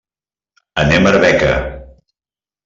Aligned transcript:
Anem 0.83 1.09
a 1.09 1.11
Arbeca. 1.17 1.53